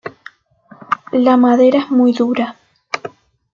[1.11, 2.55] La madera es muy dura.